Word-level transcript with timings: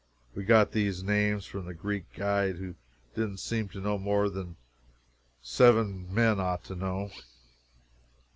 [We 0.33 0.45
got 0.45 0.71
these 0.71 1.03
names 1.03 1.45
from 1.45 1.67
the 1.67 1.75
Greek 1.75 2.11
guide, 2.15 2.55
who 2.55 2.73
didn't 3.13 3.37
seem 3.37 3.69
to 3.69 3.79
know 3.79 3.99
more 3.99 4.31
than 4.31 4.55
seven 5.43 6.11
men 6.11 6.39
ought 6.39 6.63
to 6.63 6.75
know. 6.75 7.11